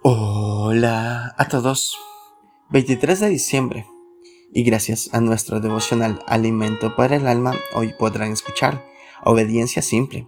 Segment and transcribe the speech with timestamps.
[0.00, 1.96] Hola a todos.
[2.70, 3.86] 23 de diciembre.
[4.52, 8.84] Y gracias a nuestro devocional Alimento para el Alma, hoy podrán escuchar
[9.24, 10.26] Obediencia Simple.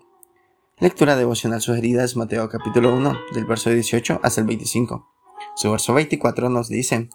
[0.78, 5.08] Lectura devocional sugerida es Mateo capítulo 1, del verso 18 hasta el 25.
[5.56, 7.08] Su verso 24 nos dice,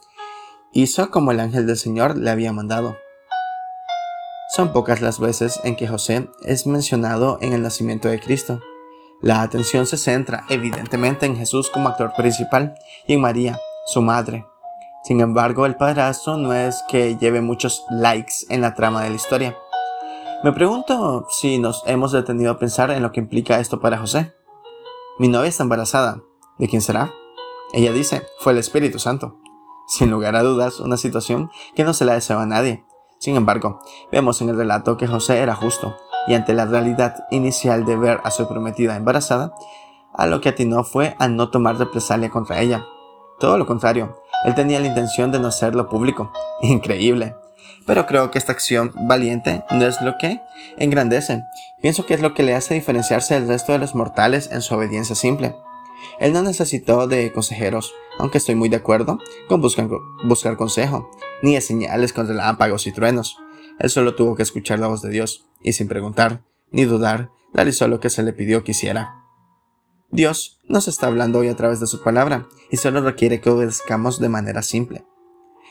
[0.73, 2.97] Hizo como el ángel del Señor le había mandado.
[4.55, 8.61] Son pocas las veces en que José es mencionado en el nacimiento de Cristo
[9.21, 12.75] la atención se centra evidentemente en Jesús como actor principal
[13.05, 14.45] y en María, su madre.
[15.03, 19.15] Sin embargo, el padrastro no es que lleve muchos likes en la trama de la
[19.15, 19.57] historia.
[20.43, 24.33] Me pregunto si nos hemos detenido a pensar en lo que implica esto para José.
[25.17, 26.21] Mi novia está embarazada.
[26.57, 27.11] ¿De quién será?
[27.73, 29.37] Ella dice, fue el Espíritu Santo.
[29.87, 32.85] Sin lugar a dudas, una situación que no se la deseaba a nadie.
[33.19, 35.95] Sin embargo, vemos en el relato que José era justo
[36.27, 39.53] y ante la realidad inicial de ver a su prometida embarazada,
[40.13, 42.85] a lo que atinó fue a no tomar represalia contra ella.
[43.39, 46.31] Todo lo contrario, él tenía la intención de no hacerlo público.
[46.61, 47.35] Increíble.
[47.85, 50.41] Pero creo que esta acción valiente no es lo que
[50.77, 51.43] engrandece.
[51.81, 54.75] Pienso que es lo que le hace diferenciarse del resto de los mortales en su
[54.75, 55.55] obediencia simple.
[56.19, 61.09] Él no necesitó de consejeros, aunque estoy muy de acuerdo con buscar, consejo,
[61.41, 63.37] ni de señales con relámpagos y truenos.
[63.79, 67.87] Él solo tuvo que escuchar la voz de Dios, y sin preguntar ni dudar, realizó
[67.87, 69.23] lo que se le pidió que hiciera.
[70.11, 74.19] Dios nos está hablando hoy a través de su palabra, y solo requiere que obedezcamos
[74.19, 75.05] de manera simple.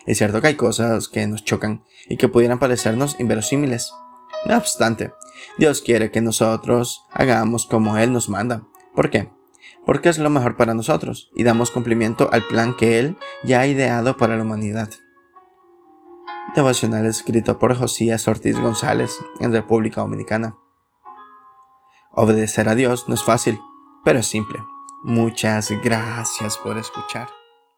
[0.06, 3.92] Es cierto que hay cosas que nos chocan y que pudieran parecernos inverosímiles.
[4.46, 5.12] No obstante,
[5.58, 8.62] Dios quiere que nosotros hagamos como Él nos manda.
[8.94, 9.30] ¿Por qué?
[9.86, 13.66] Porque es lo mejor para nosotros y damos cumplimiento al plan que Él ya ha
[13.66, 14.90] ideado para la humanidad
[16.54, 20.56] devocional escrito por Josías Ortiz González en República Dominicana.
[22.12, 23.60] Obedecer a Dios no es fácil,
[24.04, 24.58] pero es simple.
[25.04, 27.37] Muchas gracias por escuchar.